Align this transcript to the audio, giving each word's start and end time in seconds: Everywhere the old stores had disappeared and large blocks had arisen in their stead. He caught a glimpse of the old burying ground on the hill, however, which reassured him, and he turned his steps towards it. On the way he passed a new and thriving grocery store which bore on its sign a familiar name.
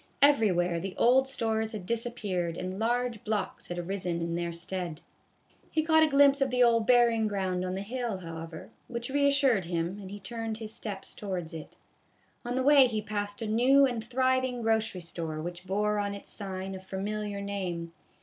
Everywhere 0.23 0.79
the 0.79 0.97
old 0.97 1.27
stores 1.27 1.73
had 1.73 1.85
disappeared 1.85 2.57
and 2.57 2.79
large 2.79 3.23
blocks 3.23 3.67
had 3.67 3.77
arisen 3.77 4.19
in 4.19 4.33
their 4.33 4.51
stead. 4.51 5.01
He 5.69 5.83
caught 5.83 6.01
a 6.01 6.07
glimpse 6.07 6.41
of 6.41 6.49
the 6.49 6.63
old 6.63 6.87
burying 6.87 7.27
ground 7.27 7.63
on 7.63 7.75
the 7.75 7.83
hill, 7.83 8.17
however, 8.17 8.71
which 8.87 9.11
reassured 9.11 9.65
him, 9.65 9.99
and 10.01 10.09
he 10.09 10.19
turned 10.19 10.57
his 10.57 10.73
steps 10.73 11.13
towards 11.13 11.53
it. 11.53 11.77
On 12.43 12.55
the 12.55 12.63
way 12.63 12.87
he 12.87 12.99
passed 12.99 13.43
a 13.43 13.47
new 13.47 13.85
and 13.85 14.03
thriving 14.03 14.63
grocery 14.63 15.01
store 15.01 15.39
which 15.39 15.67
bore 15.67 15.99
on 15.99 16.15
its 16.15 16.31
sign 16.31 16.73
a 16.73 16.79
familiar 16.79 17.39
name. 17.39 17.93